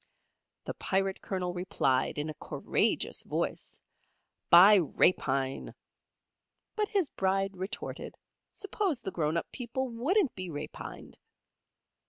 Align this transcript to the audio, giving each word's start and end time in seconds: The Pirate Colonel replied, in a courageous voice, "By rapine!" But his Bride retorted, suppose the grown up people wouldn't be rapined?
The 0.63 0.73
Pirate 0.73 1.21
Colonel 1.21 1.53
replied, 1.53 2.17
in 2.17 2.27
a 2.27 2.33
courageous 2.41 3.21
voice, 3.21 3.79
"By 4.49 4.73
rapine!" 4.77 5.75
But 6.75 6.87
his 6.87 7.11
Bride 7.11 7.55
retorted, 7.55 8.15
suppose 8.51 9.01
the 9.01 9.11
grown 9.11 9.37
up 9.37 9.51
people 9.51 9.89
wouldn't 9.89 10.33
be 10.33 10.49
rapined? 10.49 11.19